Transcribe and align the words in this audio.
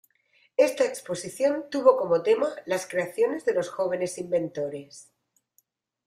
Esta 0.57 0.83
exposición 0.85 1.65
tuvo 1.69 1.95
como 1.95 2.23
tema 2.23 2.49
"Las 2.65 2.87
creaciones 2.87 3.45
de 3.45 3.53
los 3.53 3.69
jóvenes 3.69 4.17
inventores". 4.17 5.11